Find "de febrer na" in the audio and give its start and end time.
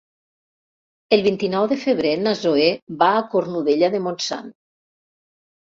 1.73-2.35